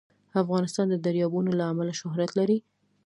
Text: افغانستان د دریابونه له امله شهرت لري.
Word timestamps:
افغانستان 0.41 0.85
د 0.89 0.95
دریابونه 1.05 1.51
له 1.59 1.63
امله 1.71 1.93
شهرت 2.01 2.31
لري. 2.39 2.57